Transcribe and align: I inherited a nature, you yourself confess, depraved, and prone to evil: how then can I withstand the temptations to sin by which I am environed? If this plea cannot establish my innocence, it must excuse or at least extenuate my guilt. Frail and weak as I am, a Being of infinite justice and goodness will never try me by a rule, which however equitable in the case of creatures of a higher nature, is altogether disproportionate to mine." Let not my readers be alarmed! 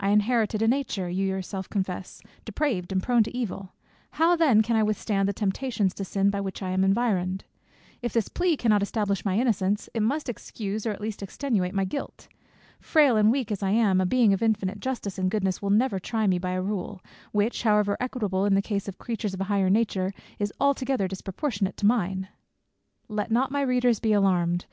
I 0.00 0.08
inherited 0.08 0.60
a 0.60 0.66
nature, 0.66 1.08
you 1.08 1.28
yourself 1.28 1.70
confess, 1.70 2.20
depraved, 2.44 2.90
and 2.90 3.00
prone 3.00 3.22
to 3.22 3.36
evil: 3.36 3.74
how 4.10 4.34
then 4.34 4.60
can 4.60 4.74
I 4.74 4.82
withstand 4.82 5.28
the 5.28 5.32
temptations 5.32 5.94
to 5.94 6.04
sin 6.04 6.30
by 6.30 6.40
which 6.40 6.64
I 6.64 6.70
am 6.70 6.82
environed? 6.82 7.44
If 8.02 8.12
this 8.12 8.28
plea 8.28 8.56
cannot 8.56 8.82
establish 8.82 9.24
my 9.24 9.38
innocence, 9.38 9.88
it 9.94 10.00
must 10.02 10.28
excuse 10.28 10.84
or 10.84 10.90
at 10.90 11.00
least 11.00 11.22
extenuate 11.22 11.74
my 11.74 11.84
guilt. 11.84 12.26
Frail 12.80 13.16
and 13.16 13.30
weak 13.30 13.52
as 13.52 13.62
I 13.62 13.70
am, 13.70 14.00
a 14.00 14.04
Being 14.04 14.32
of 14.32 14.42
infinite 14.42 14.80
justice 14.80 15.16
and 15.16 15.30
goodness 15.30 15.62
will 15.62 15.70
never 15.70 16.00
try 16.00 16.26
me 16.26 16.40
by 16.40 16.54
a 16.54 16.60
rule, 16.60 17.00
which 17.30 17.62
however 17.62 17.96
equitable 18.00 18.46
in 18.46 18.56
the 18.56 18.60
case 18.62 18.88
of 18.88 18.98
creatures 18.98 19.32
of 19.32 19.40
a 19.40 19.44
higher 19.44 19.70
nature, 19.70 20.12
is 20.40 20.52
altogether 20.60 21.06
disproportionate 21.06 21.76
to 21.76 21.86
mine." 21.86 22.26
Let 23.06 23.30
not 23.30 23.52
my 23.52 23.60
readers 23.62 24.00
be 24.00 24.12
alarmed! 24.12 24.64